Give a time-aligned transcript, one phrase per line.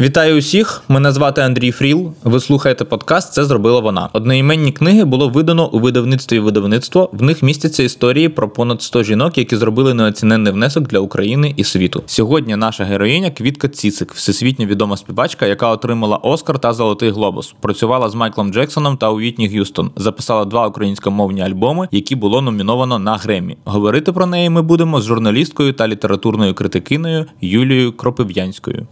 [0.00, 0.82] Вітаю усіх!
[0.88, 2.12] Мене звати Андрій Фріл.
[2.24, 4.08] Ви слухаєте подкаст Це зробила вона.
[4.12, 7.10] Одноіменні книги було видано у видавництві видавництво.
[7.12, 11.64] В них містяться історії про понад 100 жінок, які зробили неоціненний внесок для України і
[11.64, 12.02] світу.
[12.06, 17.54] Сьогодні наша героїня Квітка Цісик, всесвітньо відома співачка, яка отримала Оскар та Золотий Глобус.
[17.60, 19.90] Працювала з Майклом Джексоном та Уітні Г'юстон.
[19.96, 23.56] Записала два українськомовні альбоми, які було номіновано на Гремі.
[23.64, 28.86] Говорити про неї ми будемо з журналісткою та літературною критикиною Юлією Кропив'янською.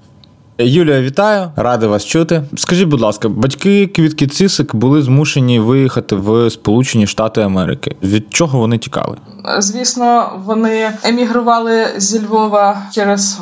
[0.61, 2.43] Юлія, вітаю, радий вас чути.
[2.57, 7.97] Скажіть, будь ласка, батьки Квітки Цисик були змушені виїхати в Сполучені Штати Америки.
[8.03, 9.17] Від чого вони тікали?
[9.59, 13.41] Звісно, вони емігрували зі Львова через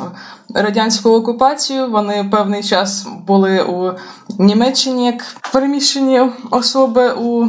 [0.53, 1.87] радянську окупацію.
[1.89, 3.91] Вони певний час були у
[4.39, 5.23] Німеччині як
[5.53, 6.21] переміщені
[6.51, 7.47] особи у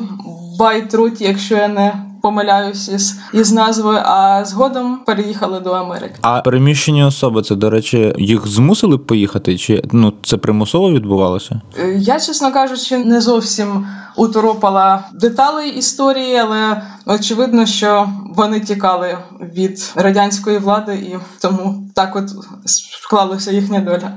[0.58, 6.14] Байтруті, якщо я не помиляюсь із із назвою, а згодом переїхали до Америки.
[6.20, 9.58] А переміщені особи це, до речі, їх змусили поїхати?
[9.58, 11.60] Чи ну це примусово відбувалося?
[11.78, 19.92] Е, я, чесно кажучи, не зовсім уторопала деталі історії, але очевидно, що вони тікали від
[19.94, 22.30] радянської влади, і тому так от
[22.64, 24.12] склалася їхня доля.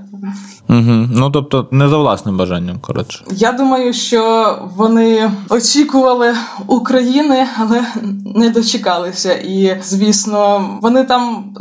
[0.70, 1.08] Угу.
[1.16, 3.26] Ну тобто, не за власним бажанням, коротше.
[3.32, 6.36] Я думаю, що вони очікували
[6.68, 7.84] України, але
[8.36, 9.34] не дочекалися.
[9.34, 11.54] І звісно, вони там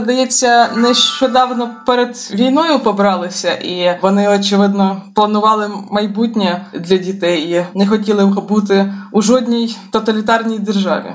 [0.00, 8.24] здається нещодавно перед війною побралися, і вони очевидно планували майбутнє для дітей і не хотіли
[8.24, 11.12] бути у жодній тоталітарній державі.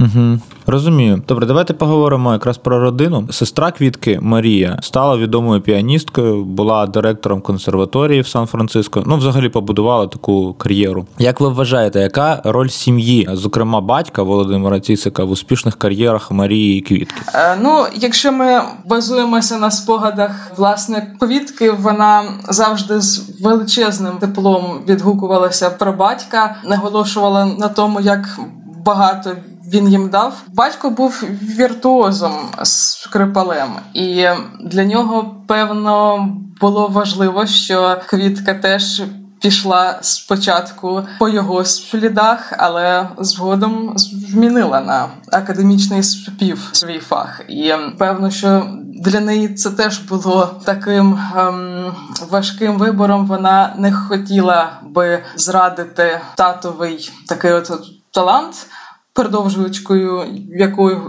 [0.00, 0.38] Угу.
[0.66, 1.22] Розумію.
[1.28, 3.28] Добре, давайте поговоримо якраз про родину.
[3.30, 9.02] Сестра Квітки Марія стала відомою піаністкою, була директором консерваторії в Сан-Франциско.
[9.06, 11.06] Ну, взагалі побудувала таку кар'єру.
[11.18, 16.80] Як ви вважаєте, яка роль сім'ї, зокрема батька Володимира Цісика, в успішних кар'єрах Марії і
[16.80, 17.22] Квітки?
[17.34, 25.70] Е, ну, якщо ми базуємося на спогадах власне квітки, вона завжди з величезним теплом відгукувалася
[25.70, 28.40] про батька, наголошувала на тому, як
[28.84, 29.30] багато
[29.66, 30.42] він їм дав.
[30.54, 32.32] Батько був віртуозом
[32.62, 34.26] скрипалем, і
[34.60, 36.28] для нього певно
[36.60, 39.02] було важливо, що квітка теж.
[39.42, 47.40] Пішла спочатку по його слідах, але згодом змінила на академічний спів свій фах.
[47.48, 51.94] І певно, що для неї це теж було таким ем,
[52.30, 53.26] важким вибором.
[53.26, 57.72] Вона не хотіла би зрадити татовий такий от
[58.10, 58.66] талант
[59.12, 60.24] продовжувачкою,
[60.58, 61.00] якою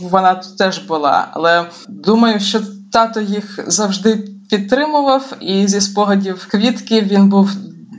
[0.00, 1.28] вона теж була.
[1.32, 2.60] Але думаю, що
[2.92, 7.50] тато їх завжди підтримував, і зі спогадів квітки він був.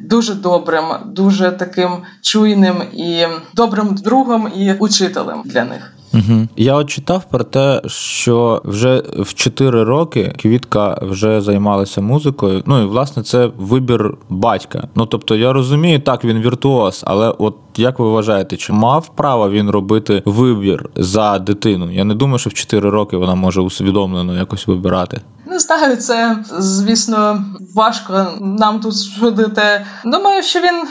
[0.10, 1.92] Дуже добрим, дуже таким
[2.22, 5.97] чуйним і добрим другом і учителем для них.
[6.14, 6.48] Угу.
[6.58, 12.64] Я от читав про те, що вже в 4 роки Квітка вже займалася музикою.
[12.66, 14.88] Ну і власне це вибір батька.
[14.96, 19.50] Ну тобто я розумію, так він віртуоз, але от як ви вважаєте, чи мав право
[19.50, 21.92] він робити вибір за дитину?
[21.92, 25.22] Я не думаю, що в 4 роки вона може усвідомлено якось вибирати.
[25.46, 27.46] Не знаю, це звісно
[27.76, 29.86] важко нам тут судити.
[30.06, 30.84] Думаю, що він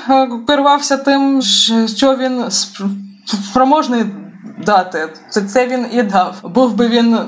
[0.47, 1.43] керувався тим,
[1.87, 2.45] що він
[3.51, 4.05] спроможний
[4.59, 5.09] дати.
[5.31, 6.35] Це це він і дав.
[6.43, 7.19] Був би він,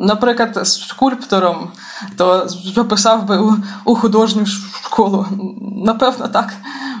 [0.00, 1.68] наприклад, скульптором,
[2.16, 5.26] то записав би у, у художню школу.
[5.84, 6.52] Напевно, так.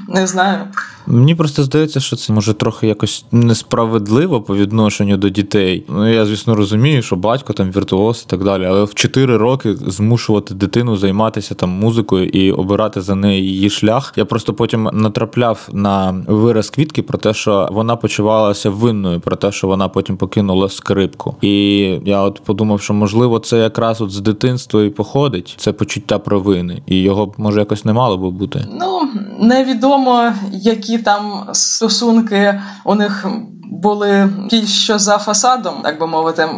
[0.08, 0.68] Не знаю.
[1.10, 5.84] Мені просто здається, що це може трохи якось несправедливо по відношенню до дітей.
[5.88, 9.76] Ну я звісно розумію, що батько там віртуоз і так далі, але в 4 роки
[9.86, 14.12] змушувати дитину займатися там музикою і обирати за неї її шлях.
[14.16, 19.52] Я просто потім натрапляв на вираз квітки про те, що вона почувалася винною, про те,
[19.52, 21.36] що вона потім покинула скрипку.
[21.40, 26.18] І я от подумав, що можливо це якраз от з дитинства і походить це почуття
[26.18, 28.66] провини, і його може якось не мало би бути.
[28.80, 29.08] Ну
[29.40, 33.26] невідомо які там стосунки у них
[33.70, 36.48] були ті, що за фасадом, так би мовити.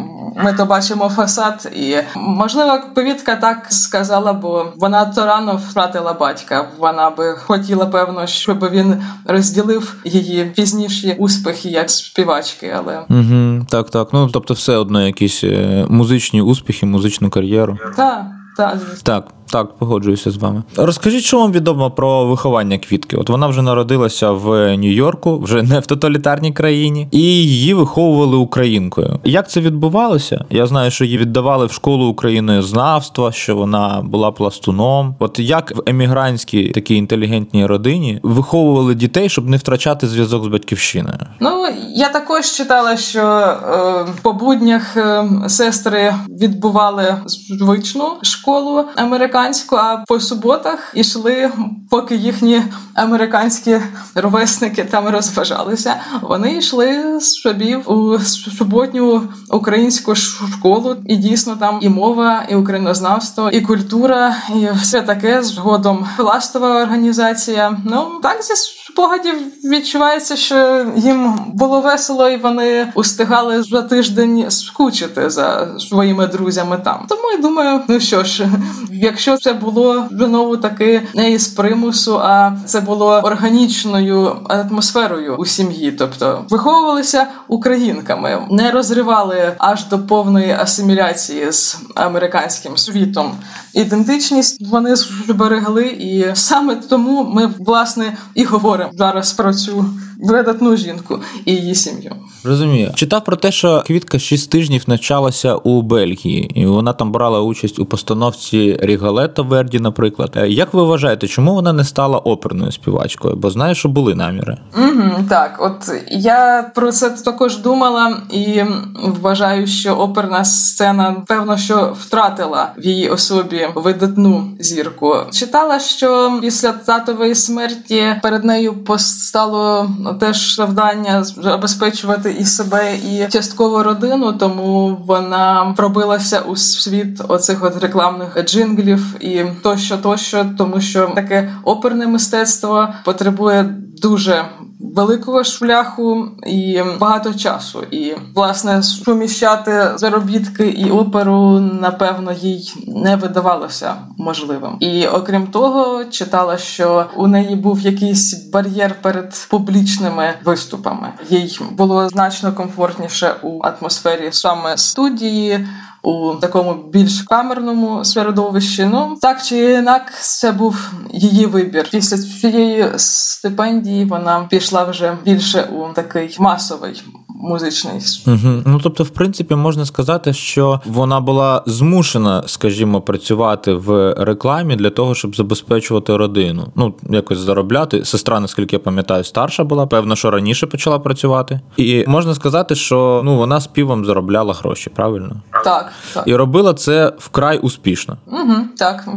[0.43, 6.67] Ми то бачимо фасад, і можливо, повітка так сказала, бо вона то рано втратила батька.
[6.79, 12.75] Вона би хотіла, певно, щоб він розділив її пізніші успіхи як співачки.
[12.77, 14.07] Але угу, так, так.
[14.13, 17.77] Ну тобто, все одно якісь е, музичні успіхи, музичну кар'єру.
[17.95, 18.25] Так,
[18.57, 19.27] так, так.
[19.51, 20.63] Так, погоджуюся з вами.
[20.77, 23.17] Розкажіть, що вам відомо про виховання квітки?
[23.17, 29.19] От вона вже народилася в Нью-Йорку, вже не в тоталітарній країні, і її виховували українкою.
[29.23, 30.45] Як це відбувалося?
[30.49, 35.15] Я знаю, що її віддавали в школу українознавства, що вона була пластуном.
[35.19, 41.19] От як в емігрантській такій інтелігентній родині виховували дітей, щоб не втрачати зв'язок з батьківщиною?
[41.39, 49.75] Ну я також читала, що е, по буднях е, сестри відбували звичну школу американську американську,
[49.75, 51.51] а по суботах ішли,
[51.89, 52.61] поки їхні
[52.93, 53.79] американські
[54.15, 55.95] ровесники там розважалися.
[56.21, 58.19] Вони йшли шабів у
[58.57, 65.43] суботню українську школу, і дійсно там і мова, і українознавство, і культура, і все таке
[65.43, 67.77] згодом пластова організація.
[67.85, 68.53] Ну так зі
[68.91, 76.79] спогадів відчувається, що їм було весело, і вони устигали за тиждень скучити за своїми друзями
[76.83, 77.05] там.
[77.09, 78.47] Тому я думаю, ну що ж,
[78.91, 85.91] якщо це було знову таки не із примусу, а це було органічною атмосферою у сім'ї,
[85.91, 93.35] тобто виховувалися українками, не розривали аж до повної асиміляції з американським світом.
[93.73, 99.85] Ідентичність вони зберегли, і саме тому ми власне і говоримо зараз про цю
[100.23, 102.15] видатну жінку і її сім'ю.
[102.43, 102.91] Розумію.
[102.95, 107.79] Читав про те, що Квітка шість тижнів навчалася у Бельгії, і вона там брала участь
[107.79, 110.31] у постановці Рігалета Верді, наприклад.
[110.35, 113.35] Е, як ви вважаєте, чому вона не стала оперною співачкою?
[113.35, 114.57] Бо знаю, що були наміри.
[114.77, 118.63] Угу, Так, от я про це також думала і
[119.03, 125.15] вважаю, що оперна сцена певно що втратила в її особі видатну зірку.
[125.31, 133.83] Читала, що після татової смерті перед нею постало теж завдання забезпечувати і себе, і частково
[133.83, 141.11] родину, тому вона пробилася у світ оцих от рекламних джинглів і тощо, тощо, тому що
[141.15, 143.63] таке оперне мистецтво потребує
[144.01, 144.45] дуже
[144.83, 147.83] великого шляху і багато часу.
[147.91, 154.77] І власне суміщати заробітки і оперу, напевно, їй не видавалося можливим.
[154.79, 161.13] І окрім того, читала, що у неї був якийсь бар'єр перед публічними виступами.
[161.29, 165.67] Їй було значно комфортніше у атмосфері саме студії
[166.03, 168.85] у такому більш камерному середовищі.
[168.85, 171.89] Ну так чи інак, це був її вибір.
[171.91, 177.03] Після цієї стипендії вона пішла вже більше у такий масовий
[177.43, 177.93] музичний.
[178.27, 178.61] Угу.
[178.65, 184.89] Ну тобто, в принципі, можна сказати, що вона була змушена, скажімо, працювати в рекламі для
[184.89, 186.71] того, щоб забезпечувати родину.
[186.75, 188.05] Ну, якось заробляти.
[188.05, 191.59] Сестра, наскільки я пам'ятаю, старша була, певно, що раніше почала працювати.
[191.77, 195.35] І можна сказати, що ну вона співом заробляла гроші, правильно?
[195.63, 196.23] Так, так.
[196.27, 198.17] І робила це вкрай успішно.
[198.27, 199.07] Угу, Так.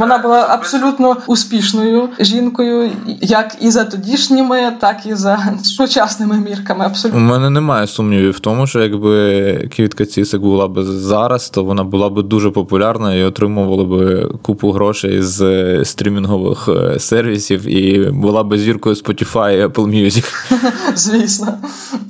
[0.00, 6.84] Вона була абсолютно успішною жінкою, як і за тодішніми, так і за сучасними мірками.
[6.84, 11.64] Абсолютно у мене немає сумнівів в тому, що якби Квітка Цісик була б зараз, то
[11.64, 18.10] вона була б дуже популярна і отримувала б купу грошей з стрімінгових е, сервісів, і
[18.10, 20.52] була б зіркою Spotify і Apple Music.
[20.94, 21.58] Звісно.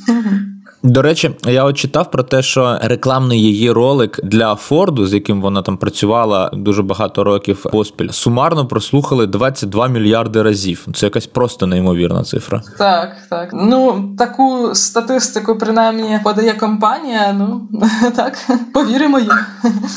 [0.82, 5.43] До речі, я от читав про те, що рекламний її ролик для Форду, з яким
[5.43, 10.87] вона там працювала дуже багато років поспіль, сумарно прослухали 22 мільярди разів.
[10.94, 12.62] Це якась просто неймовірна цифра.
[12.79, 13.50] Так, так.
[13.53, 17.32] Ну таку статистику принаймні подає компанія.
[17.32, 17.69] Ну
[18.17, 19.31] так повіримо їм.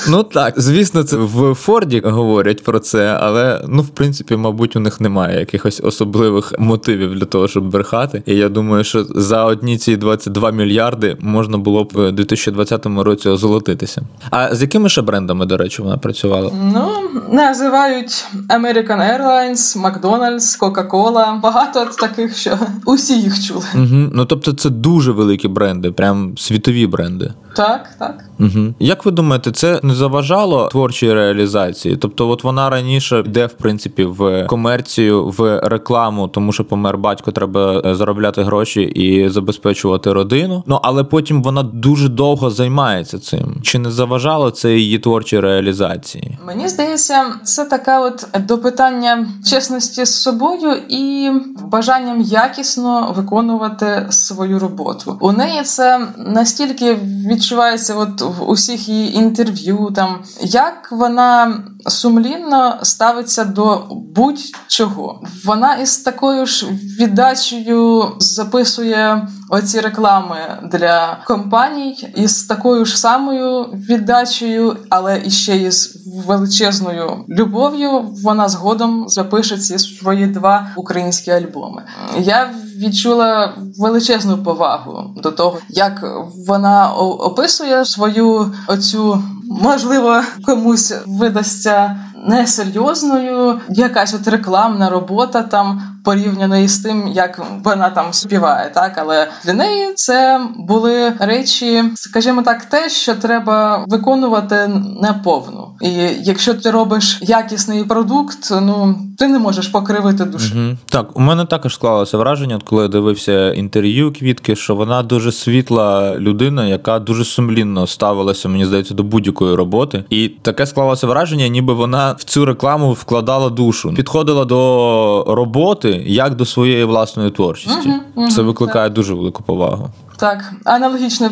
[0.10, 4.80] Ну так, звісно, це в Форді говорять про це, але ну в принципі, мабуть, у
[4.80, 8.24] них немає якихось особливих мотивів для того, щоб брехати.
[8.26, 12.86] І я думаю, що за одні ці 22 мільярди мільярди можна було б у 2020
[12.86, 14.02] році озолотитися.
[14.30, 16.52] А з якими ще брендами, до речі, вона працювала?
[16.74, 16.90] Ну
[17.32, 21.40] називають American Airlines, McDonald's, Coca-Cola.
[21.42, 23.66] Багато таких, що усі їх чули.
[23.76, 24.10] Угу.
[24.14, 27.34] Ну тобто, це дуже великі бренди, прям світові бренди.
[27.56, 28.26] Так, так.
[28.40, 28.74] Угу.
[28.80, 31.98] Як ви думаєте, це не заважало творчій реалізації?
[31.98, 37.32] Тобто, от вона раніше йде, в принципі, в комерцію, в рекламу, тому що помер батько,
[37.32, 40.63] треба е, заробляти гроші і забезпечувати родину.
[40.66, 43.62] Ну але потім вона дуже довго займається цим.
[43.62, 46.38] Чи не заважало це її творчій реалізації?
[46.46, 54.60] Мені здається, це така от до питання чесності з собою і бажанням якісно виконувати свою
[54.60, 55.18] роботу.
[55.22, 56.98] У неї це настільки
[57.30, 63.82] відчувається, от в усіх її інтерв'ю, там як вона сумлінно ставиться до
[64.16, 65.22] будь-чого.
[65.46, 66.68] Вона із такою ж
[67.00, 77.26] віддачею записує оці реклами для компаній із такою ж самою віддачею, але іще із величезною
[77.30, 78.02] любов'ю.
[78.24, 81.84] Вона згодом запише ці свої два українські альбоми.
[82.20, 86.04] Я відчула величезну повагу до того, як
[86.48, 89.24] вона описує свою оцю
[89.62, 91.96] можливо комусь видасться
[92.28, 98.72] несерйозною, якась от рекламна робота там порівняно із тим, як вона там співає.
[98.74, 104.68] Так, але для неї це були речі, скажімо так, те, що треба виконувати
[105.02, 105.68] неповну.
[105.82, 105.92] І
[106.24, 110.56] якщо ти робиш якісний продукт, ну ти не можеш покривити душу.
[110.56, 110.78] Угу.
[110.90, 116.16] Так, у мене також склалося враження, коли я дивився інтерв'ю квітки, що вона дуже світла
[116.18, 120.04] людина, яка дуже сумлінно ставилася, мені здається, до будь-якої роботи.
[120.10, 126.36] І таке склалося враження, ніби вона в цю рекламу вкладала душу, підходила до роботи як
[126.36, 127.90] до своєї власної творчості.
[127.90, 128.94] Угу, угу, Це викликає так.
[128.94, 129.90] дуже велику повагу.
[130.18, 131.30] Так, аналогічне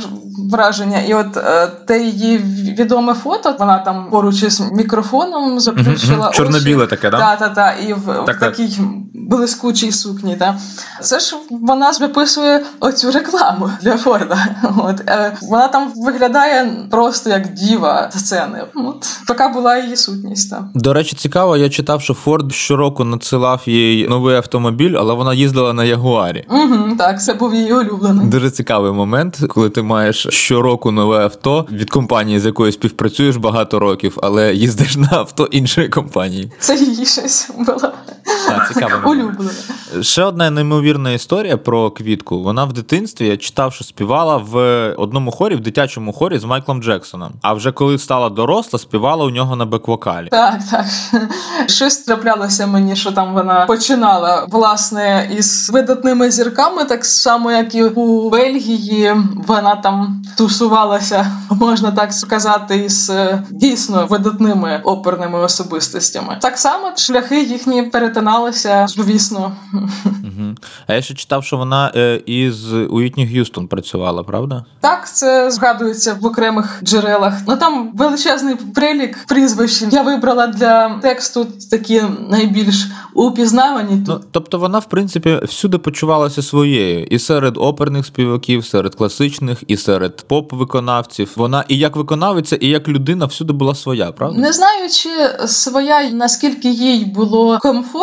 [0.52, 1.00] враження.
[1.00, 2.38] І от е, те її
[2.78, 6.38] відоме фото, вона там поруч із мікрофоном заплющила очі.
[6.38, 7.18] Чорно-біле таке, да?
[7.18, 7.76] Так, так, так.
[7.88, 8.80] І в, так, в такій
[9.14, 10.36] блискучій сукні.
[10.36, 10.58] Да?
[11.02, 14.46] Це ж вона виписує оцю рекламу для Форда.
[14.78, 18.64] От, е, Вона там виглядає просто як діва сцени.
[18.76, 20.50] От така була її сутність.
[20.50, 20.64] Так.
[20.76, 25.74] До речі, цікаво, я читав, що Форд щороку надсилав їй новий автомобіль, але вона їздила
[25.74, 26.46] на Ягуарі.
[26.50, 28.28] Угу, Так, це був її улюблений.
[28.28, 33.80] Дуже цікавий момент, коли ти маєш щороку нове авто від компанії, з якою співпрацюєш багато
[33.80, 36.52] років, але їздиш на авто іншої компанії.
[36.60, 37.92] Це її щось було.
[38.48, 39.10] Так, цікаво.
[39.10, 39.52] Улюблене.
[40.02, 42.44] Ще одна неймовірна історія про квітку.
[42.44, 44.56] Вона в дитинстві я читав, що співала в
[44.98, 47.32] одному хорі, в дитячому хорі з Майклом Джексоном.
[47.42, 50.28] А вже коли стала доросла, співала у нього на бек-вокалі.
[50.30, 50.86] Так, так.
[51.70, 57.84] Щось траплялося мені, що там вона починала власне із видатними зірками, так само, як і
[57.84, 59.16] у Бельгії.
[59.48, 66.38] Вона там тусувалася, можна так сказати, із е, дійсно видатними оперними особистостями.
[66.42, 67.84] Так само шляхи їхні
[68.22, 69.52] перетиналися, звісно.
[70.04, 70.56] Угу.
[70.88, 74.66] А я ще читав, що вона е, із Уітні Г'юстон працювала, правда?
[74.80, 77.34] Так, це згадується в окремих джерелах.
[77.48, 79.84] Ну там величезний прилік прізвищ.
[79.92, 84.04] Я вибрала для тексту такі найбільш упізнавані.
[84.08, 89.78] Ну, Тобто вона, в принципі, всюди почувалася своєю і серед оперних співаків, серед класичних, і
[89.78, 91.30] серед поп-виконавців.
[91.36, 94.42] Вона і як виконавиця, і як людина всюди була своя, правда?
[94.42, 95.10] Не знаю, чи
[95.48, 97.60] своя наскільки їй було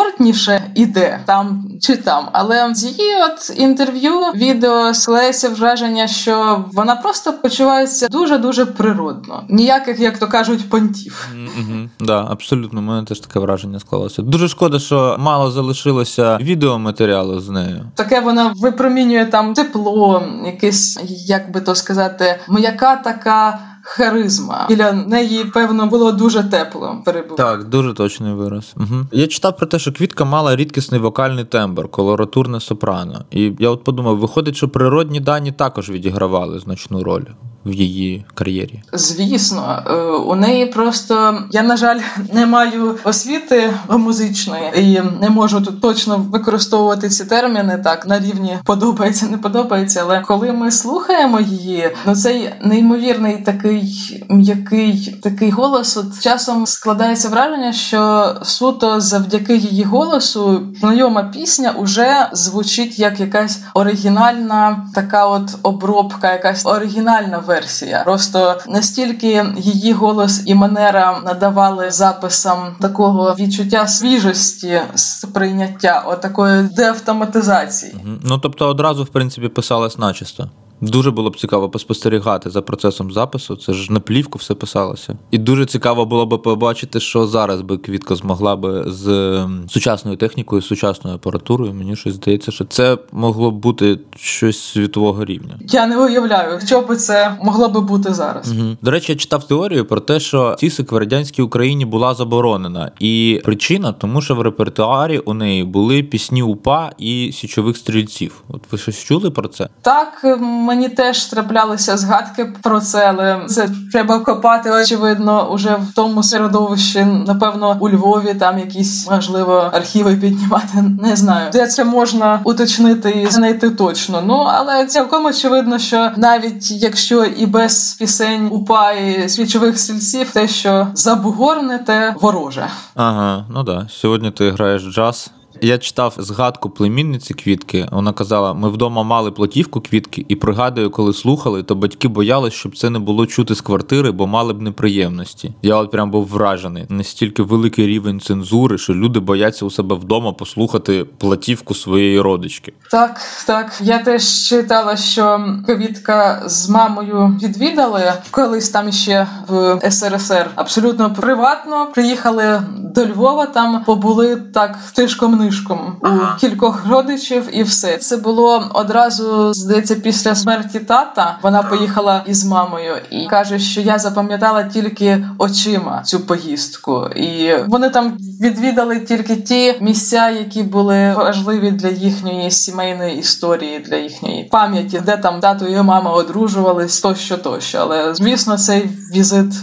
[0.09, 6.95] комфортніше іде там чи там, але з її от інтерв'ю відео склеється враження, що вона
[6.95, 9.43] просто почувається дуже дуже природно.
[9.49, 11.27] Ніяких, як то кажуть, понтів.
[11.35, 11.89] Mm-hmm.
[11.99, 14.21] Да, абсолютно, у мене теж таке враження склалося.
[14.21, 17.85] Дуже шкода, що мало залишилося відеоматеріалу з нею.
[17.95, 24.65] Таке вона випромінює там тепло, якесь, як би то сказати, м'яка така харизма.
[24.69, 27.01] Біля неї, певно, було дуже тепло.
[27.05, 27.37] Перебув.
[27.37, 28.73] Так, дуже точний вираз.
[28.77, 29.05] Угу.
[29.11, 33.25] Я читав про те, що квітка мала рідкісний вокальний тембр, колоратурне сопрано.
[33.31, 37.23] І я от подумав, виходить, що природні дані також відігравали значну роль
[37.65, 38.81] в її кар'єрі?
[38.93, 41.99] Звісно, е, у неї просто я на жаль
[42.33, 48.57] не маю освіти музичної і не можу тут точно використовувати ці терміни так на рівні
[48.63, 50.01] подобається, не подобається.
[50.03, 57.29] Але коли ми слухаємо її, ну цей неймовірний такий м'який такий голос, от часом складається
[57.29, 65.55] враження, що суто завдяки її голосу знайома пісня уже звучить як якась оригінальна така от
[65.63, 67.58] обробка, якась оригінальна версія.
[68.03, 77.95] Просто настільки її голос і манера надавали записам такого відчуття свіжості сприйняття, отакої деавтоматизації.
[78.23, 80.49] Ну тобто одразу в принципі писалась начисто.
[80.81, 83.55] Дуже було б цікаво поспостерігати за процесом запису.
[83.55, 85.15] Це ж на плівку все писалося.
[85.31, 90.61] І дуже цікаво було б побачити, що зараз би Квітка змогла би з сучасною технікою,
[90.61, 91.73] сучасною апаратурою.
[91.73, 95.55] Мені щось здається, що це могло б бути щось світового рівня.
[95.61, 98.51] Я не уявляю, що би це могло би бути зараз.
[98.51, 98.77] Угу.
[98.81, 103.41] До речі, я читав теорію про те, що тісик в радянській Україні була заборонена, і
[103.45, 108.43] причина, тому що в репертуарі у неї були пісні упа і січових стрільців.
[108.47, 109.69] От ви щось чули про це?
[109.81, 110.25] Так
[110.69, 117.05] мені теж траплялися згадки про це, але це треба копати, очевидно, уже в тому середовищі,
[117.27, 120.83] напевно, у Львові там якісь можливо архіви піднімати.
[121.01, 124.21] Не знаю, де це можна уточнити і знайти точно.
[124.25, 130.47] Ну але цілком очевидно, що навіть якщо і без пісень упа і свічових стільців, те,
[130.47, 132.67] що забугорне, те вороже.
[132.95, 133.87] Ага, ну да.
[133.89, 135.31] Сьогодні ти граєш джаз.
[135.61, 137.87] Я читав згадку племінниці квітки.
[137.91, 142.77] Вона казала: ми вдома мали платівку квітки, і пригадую, коли слухали, то батьки боялись, щоб
[142.77, 145.53] це не було чути з квартири, бо мали б неприємності.
[145.61, 146.85] Я от прям був вражений.
[146.89, 152.73] Настільки великий рівень цензури, що люди бояться у себе вдома послухати платівку своєї родички.
[152.91, 153.81] Так, так.
[153.83, 160.49] Я теж читала, що квітка з мамою відвідали колись там ще в СРСР.
[160.55, 163.45] Абсолютно приватно приїхали до Львова.
[163.45, 170.35] Там побули так тишком нишком у кількох родичів, і все це було одразу здається після
[170.35, 171.39] смерті тата.
[171.43, 177.89] Вона поїхала із мамою і каже, що я запам'ятала тільки очима цю поїздку, і вони
[177.89, 185.01] там відвідали тільки ті місця, які були важливі для їхньої сімейної історії, для їхньої пам'яті,
[185.05, 187.77] де там тато і мама одружувались, тощо, тощо.
[187.77, 189.53] Але звісно, цей візит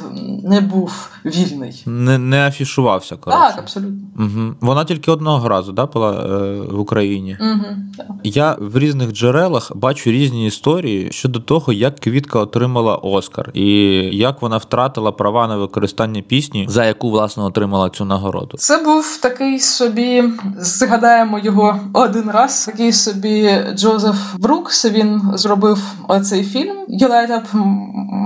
[0.45, 1.83] не був вільний.
[1.87, 3.17] Не не афішувався.
[3.17, 3.43] коротше.
[3.47, 4.07] Так, абсолютно.
[4.19, 4.55] Угу.
[4.61, 7.37] Вона тільки одного разу да, була е, в Україні.
[7.41, 8.07] Угу, так.
[8.25, 13.67] Я в різних джерелах бачу різні історії щодо того, як Квітка отримала Оскар, і
[14.13, 18.57] як вона втратила права на використання пісні, за яку власне отримала цю нагороду.
[18.57, 20.25] Це був такий собі,
[20.59, 22.67] згадаємо його один раз.
[22.67, 24.85] Такий собі Джозеф Брукс.
[24.85, 27.45] Він зробив оцей фільм «You Light Up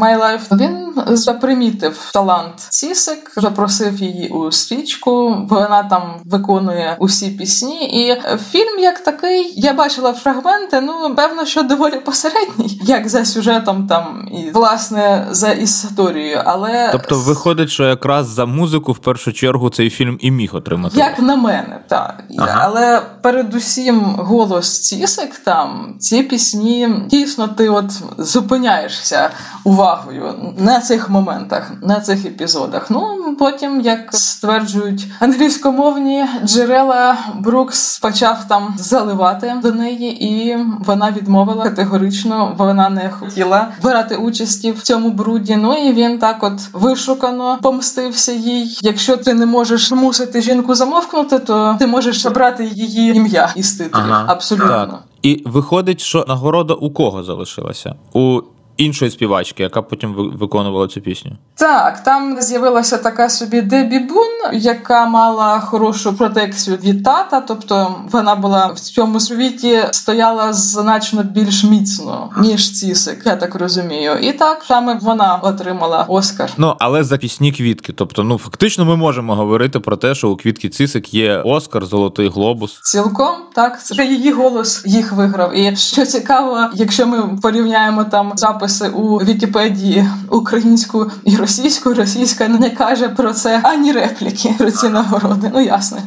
[0.02, 0.56] My Life».
[0.56, 5.47] Він запримітив талант Цісик, запросив її у стрічку.
[5.50, 8.07] Вона там виконує усі пісні.
[8.07, 10.80] І фільм, як такий, я бачила фрагменти.
[10.80, 16.42] Ну певно, що доволі посередній, як за сюжетом, там і власне за історією.
[16.45, 20.99] Але тобто, виходить, що якраз за музику в першу чергу цей фільм і міг отримати.
[20.99, 22.25] Як на мене, так.
[22.38, 22.61] Ага.
[22.64, 29.30] Але передусім голос Цісик там ці пісні дійсно ти от зупиняєшся
[29.64, 32.90] увагою на цих моментах, на цих епізодах.
[32.90, 41.64] Ну потім, як стверджують англійськомовні джерела, Брукс почав там заливати до неї, і вона відмовила
[41.64, 42.54] категорично.
[42.59, 45.56] Вона не хотіла брати участі в цьому бруді.
[45.56, 48.78] Ну і він так, от вишукано помстився їй.
[48.82, 54.04] Якщо ти не можеш мусити жінку замовкнути, то ти можеш обрати її ім'я із титрів.
[54.04, 54.87] Ага, Абсолютно.
[54.87, 55.02] Так.
[55.23, 57.94] І виходить, що нагорода у кого залишилася?
[58.12, 58.40] У
[58.81, 61.33] іншої співачки, яка потім виконувала цю пісню.
[61.55, 68.35] Так, там з'явилася така собі Дебі Бун, яка мала хорошу протекцію від тата, тобто вона
[68.35, 74.13] була в цьому світі стояла значно більш міцно, ніж Цісик, я так розумію.
[74.23, 76.51] І так саме вона отримала Оскар.
[76.57, 77.93] Ну але за пісні квітки.
[77.93, 82.29] Тобто, ну фактично, ми можемо говорити про те, що у квітки Цісик є Оскар, Золотий
[82.29, 82.81] Глобус.
[82.83, 85.57] Цілком так, це її голос їх виграв.
[85.57, 91.94] І що цікаво, якщо ми порівняємо там запис записи у Вікіпедії українську і російську.
[91.94, 95.50] Російська не каже про це ані репліки про ці нагороди.
[95.54, 95.98] Ну ясно.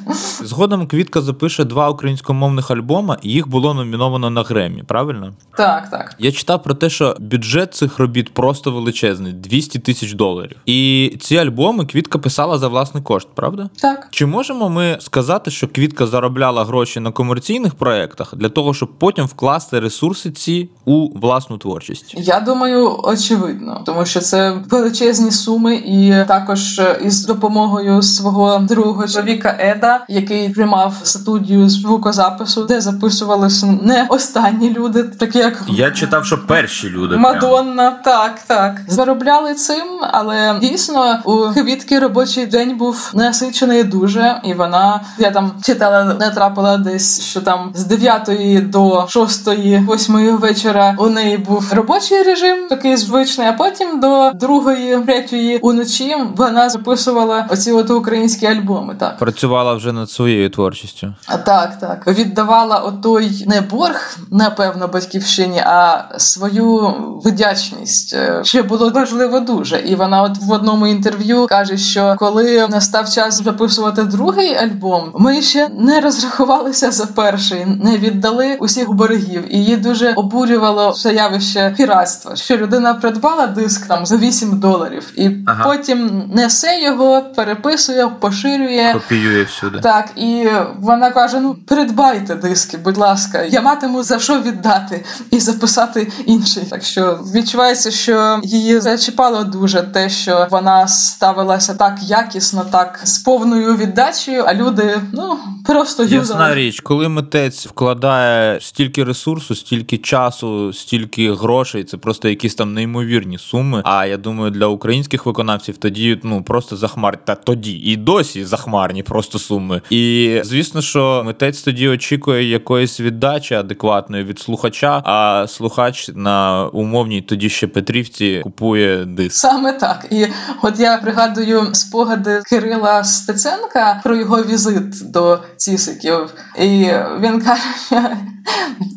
[0.43, 4.83] Згодом Квітка запише два українськомовних альбома, і їх було номіновано на Гремі.
[4.87, 5.33] Правильно?
[5.57, 6.15] Так, так.
[6.19, 10.57] Я читав про те, що бюджет цих робіт просто величезний 200 тисяч доларів.
[10.65, 13.69] І ці альбоми Квітка писала за власний кошт, правда?
[13.75, 14.07] Так.
[14.11, 19.25] Чи можемо ми сказати, що Квітка заробляла гроші на комерційних проєктах для того, щоб потім
[19.25, 22.15] вкласти ресурси ці у власну творчість?
[22.17, 29.55] Я думаю очевидно, тому що це величезні суми, і також із допомогою свого другого чоловіка
[29.59, 36.45] Еда, який тримав студію звукозапису, де записувалися не останні люди, такі як я читав, що
[36.47, 37.91] перші люди Мадонна.
[37.91, 38.03] Прямо.
[38.03, 45.01] Так, так заробляли цим, але дійсно у квітки робочий день був насичений дуже, і вона
[45.17, 51.09] я там читала, не трапила десь, що там з 9 до 6, 8 вечора у
[51.09, 57.71] неї був робочий режим такий звичний, а потім до другої, третьої уночі вона записувала оці
[57.71, 58.95] от українські альбоми.
[58.99, 61.13] Так працювала вже над своєю творчістю.
[61.27, 66.93] А так, так віддавала отой не борг, напевно, батьківщині, а свою
[67.25, 69.79] вдячність, е, що було важливо дуже.
[69.79, 75.41] І вона, от в одному інтерв'ю, каже, що коли настав час записувати другий альбом, ми
[75.41, 81.73] ще не розрахувалися за перший, не віддали усіх боргів, і її дуже обурювало все явище
[81.77, 85.63] піратства що людина придбала диск там за 8 доларів, і ага.
[85.63, 88.93] потім несе його, переписує, поширює.
[88.93, 89.79] Копіює всюди.
[89.79, 90.47] Так, і
[90.79, 96.63] вона каже: ну придбайте диски, будь ласка, я матиму за що віддати і записати інший.
[96.69, 103.17] Так що відчувається, що її зачіпало дуже те, що вона ставилася так якісно, так з
[103.19, 106.19] повною віддачею, а люди ну просто юзали.
[106.19, 112.73] Ясна річ, коли митець вкладає стільки ресурсу, стільки часу, стільки грошей, це просто якісь там
[112.73, 113.81] неймовірні суми.
[113.85, 119.03] А я думаю, для українських виконавців тоді ну просто захмар та тоді і досі захмарні
[119.03, 119.81] просто суми.
[119.89, 125.01] І звісно, що митець тоді очікує якоїсь віддачі адекватної від слухача.
[125.05, 129.35] А слухач на умовній тоді ще Петрівці купує диск.
[129.35, 130.05] Саме так.
[130.09, 130.27] І
[130.61, 136.89] от я пригадую спогади Кирила Стеценка про його візит до Цісиків, і
[137.21, 137.63] він каже.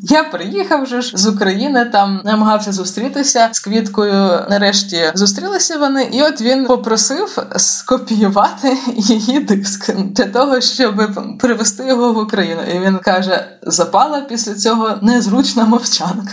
[0.03, 4.41] Я приїхав вже ж з України, там намагався зустріти зустрітися з квіткою.
[4.51, 12.13] Нарешті зустрілися вони, і от він попросив скопіювати її диск для того, щоб привезти його
[12.13, 12.61] в Україну.
[12.75, 16.33] І він каже: запала після цього незручна мовчанка.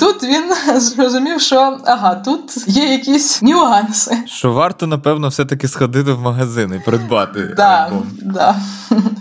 [0.00, 4.18] Тут він зрозумів, що ага, тут є якісь нюанси.
[4.26, 7.54] Що варто, напевно, все-таки сходити в магазин і придбати.
[7.56, 8.06] Да, альбом.
[8.22, 8.56] Да.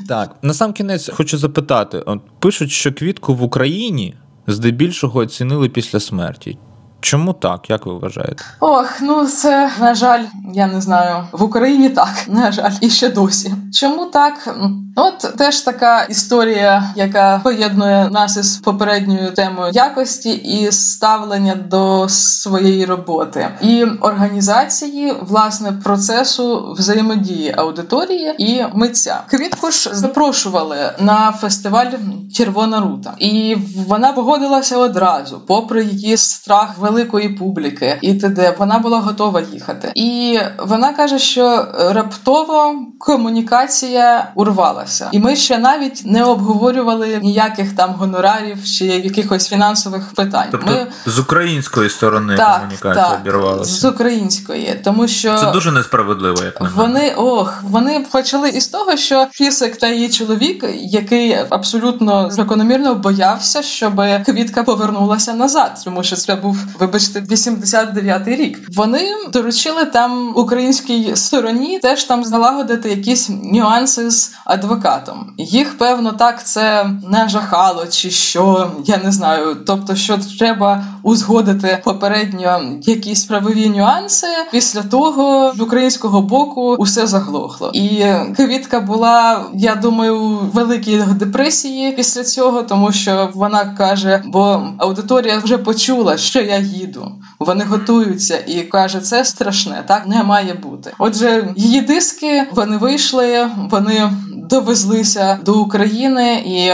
[0.08, 4.16] Так, на сам кінець хочу запитати: От пишуть, що квітку в Україні
[4.48, 6.58] здебільшого оцінили після смерті.
[7.00, 8.44] Чому так, як ви вважаєте?
[8.60, 11.28] Ох, ну це на жаль, я не знаю.
[11.32, 13.54] В Україні так, на жаль, і ще досі.
[13.74, 14.58] Чому так?
[14.96, 22.86] От теж така історія, яка поєднує нас із попередньою темою якості і ставлення до своєї
[22.86, 29.22] роботи і організації власне процесу взаємодії аудиторії і митця.
[29.30, 31.92] Квітку ж запрошували на фестиваль
[32.34, 33.58] Червона рута, і
[33.88, 38.56] вона погодилася одразу, попри її страх великої публіки, і т.д.
[38.60, 39.92] вона була готова їхати.
[39.96, 47.92] І вона каже, що раптово комунікація урвалася, і ми ще навіть не обговорювали ніяких там
[47.92, 50.48] гонорарів чи якихось фінансових питань.
[50.52, 53.72] Тобто ми з української сторони так, комунікація так, обірвалася?
[53.72, 56.44] з української, тому що це дуже несправедливо.
[56.44, 62.32] Як на вони ох, вони почали із того, що Фісик та її чоловік, який абсолютно
[62.32, 68.60] закономірно боявся, щоб квітка повернулася назад, тому що це був вибачте, 89-й рік.
[68.76, 69.02] Вони
[69.34, 75.34] доручили там українській стороні теж там залагодити якісь нюанси з адвокатом.
[75.38, 79.58] Їх певно так це не жахало, чи що я не знаю.
[79.68, 84.28] Тобто, що треба узгодити попередньо якісь правові нюанси.
[84.52, 92.24] Після того з українського боку усе заглохло, і квітка була, я думаю, великій депресії після
[92.24, 97.12] цього, тому що вона каже, бо аудиторія вже почула, що я їду.
[97.40, 100.94] Вони готуються і каже, це страшне, так не має бути.
[100.98, 104.12] Отже, її диски вони вийшли, вони
[104.50, 106.72] довезлися до України, і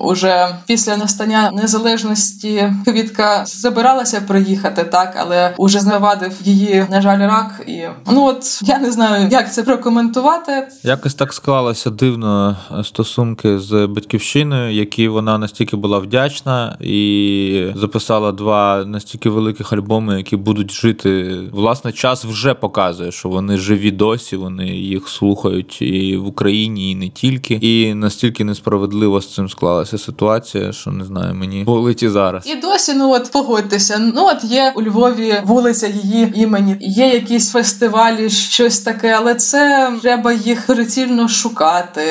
[0.00, 7.62] уже після настання незалежності квітка забиралася приїхати, так але уже завадив її, на жаль, рак.
[7.66, 10.68] І ну от я не знаю, як це прокоментувати.
[10.82, 18.84] Якось так склалося дивно стосунки з батьківщиною, які вона настільки була вдячна і записала два
[18.86, 21.40] настільки великих альбоми, які будуть жити.
[21.52, 26.94] Власне, час вже показує, що вони живі досі, вони їх слухають і в Україні, і
[26.94, 27.54] не тільки.
[27.54, 32.46] І настільки несправедливо з цим склалася ситуація, що не знаю, мені болить і зараз.
[32.46, 37.52] І досі, ну от погодьтеся, ну от є у Львові вулиця її імені, є якісь
[37.52, 42.02] фестивалі, щось таке, але це треба їх прицільно шукати.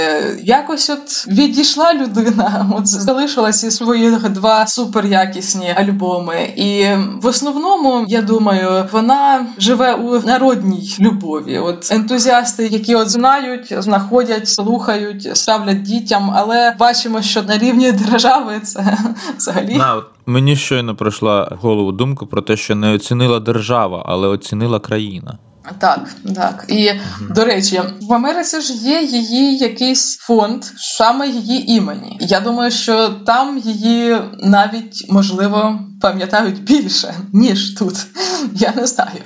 [0.44, 6.86] Якось от відійшла людина, от залишилася свої два суперякісні альбоми, і
[7.22, 11.60] в основному я думаю, вона живе у народній любові.
[11.60, 14.95] От ентузіасти, які от знають, знаходять, слухають,
[15.34, 18.98] ставлять дітям, але бачимо, що на рівні держави це
[19.38, 19.76] взагалі.
[19.76, 24.28] На, от Мені щойно пройшла в голову думка про те, що не оцінила держава, але
[24.28, 25.38] оцінила країна.
[25.80, 26.66] Так, так.
[26.68, 27.34] І угу.
[27.36, 32.18] до речі, в Америці ж є її якийсь фонд саме її імені.
[32.22, 38.08] Я думаю, що там її навіть можливо пам'ятають більше, ніж тут.
[38.54, 39.22] Я не знаю.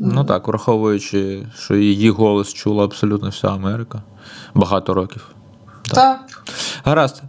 [0.00, 4.02] Ну так, враховуючи, що її голос чула абсолютно вся Америка
[4.54, 5.26] багато років.
[5.82, 5.94] Так.
[5.94, 6.44] так.
[6.84, 7.22] Гаразд.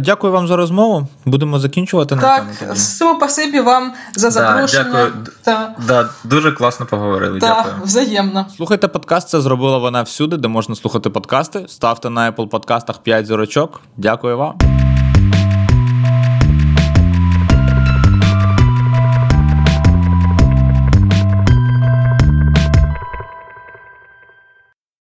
[0.00, 1.06] Дякую вам за розмову.
[1.24, 3.16] Будемо закінчувати так, на цьому.
[3.16, 4.84] Спасибі вам за запрошення.
[4.84, 5.12] Да, дякую.
[5.42, 5.74] Та.
[5.86, 7.38] Да, Дуже класно поговорили.
[7.38, 7.74] Да, дякую.
[7.82, 8.46] взаємно.
[8.56, 9.28] Слухайте подкаст.
[9.28, 11.64] Це зробила вона всюди, де можна слухати подкасти.
[11.68, 13.80] Ставте на Apple подкастах 5 зірочок.
[13.96, 14.58] Дякую вам.